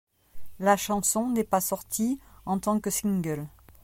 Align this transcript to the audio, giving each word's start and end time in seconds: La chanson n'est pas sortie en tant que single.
La 0.57 0.77
chanson 0.77 1.29
n'est 1.29 1.43
pas 1.43 1.61
sortie 1.61 2.19
en 2.47 2.57
tant 2.59 2.79
que 2.79 2.89
single. 2.89 3.45